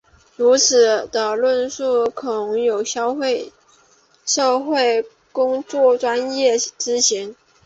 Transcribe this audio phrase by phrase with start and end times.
[0.35, 3.53] 如此的论述恐有消费
[4.25, 7.35] 社会工作专业之嫌。